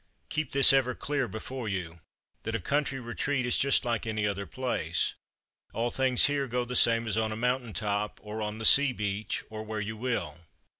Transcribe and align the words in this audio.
23. 0.31 0.41
Keep 0.43 0.51
this 0.53 0.73
ever 0.73 0.95
clear 0.95 1.27
before 1.27 1.69
you: 1.69 1.99
that 2.41 2.55
a 2.55 2.59
country 2.59 2.99
retreat 2.99 3.45
is 3.45 3.55
just 3.55 3.85
like 3.85 4.07
any 4.07 4.25
other 4.25 4.47
place. 4.47 5.13
All 5.73 5.91
things 5.91 6.25
here 6.25 6.47
go 6.47 6.65
the 6.65 6.75
same 6.75 7.05
as 7.05 7.19
on 7.19 7.31
a 7.31 7.35
mountain 7.35 7.73
top, 7.73 8.19
or 8.23 8.41
on 8.41 8.57
the 8.57 8.65
sea 8.65 8.93
beach, 8.93 9.43
or 9.51 9.61
where 9.61 9.79
you 9.79 9.95
will. 9.95 10.39